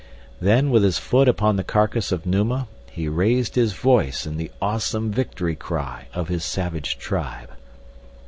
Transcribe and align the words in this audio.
Then 0.39 0.71
with 0.71 0.81
his 0.81 0.97
foot 0.97 1.27
upon 1.27 1.57
the 1.57 1.63
carcass 1.63 2.11
of 2.11 2.25
Numa, 2.25 2.67
he 2.89 3.07
raised 3.07 3.53
his 3.53 3.73
voice 3.73 4.25
in 4.25 4.37
the 4.37 4.49
awesome 4.59 5.11
victory 5.11 5.55
cry 5.55 6.07
of 6.11 6.27
his 6.27 6.43
savage 6.43 6.97
tribe. 6.97 7.51